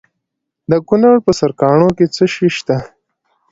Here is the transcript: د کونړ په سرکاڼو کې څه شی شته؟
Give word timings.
د 0.71 0.73
کونړ 0.87 1.15
په 1.25 1.31
سرکاڼو 1.39 1.89
کې 1.97 2.05
څه 2.15 2.25
شی 2.33 2.47
شته؟ 2.57 2.77